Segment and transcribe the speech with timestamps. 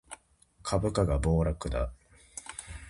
[0.63, 1.93] 株価が暴落だ